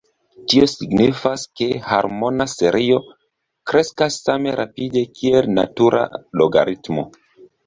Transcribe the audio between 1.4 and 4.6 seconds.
ke harmona serio kreskas same